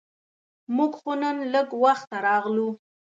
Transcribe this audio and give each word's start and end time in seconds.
مونږ 0.75 0.93
خو 0.99 1.11
نن 1.21 1.37
لږ 1.53 1.67
وخته 1.83 2.17
راغلو. 2.27 2.69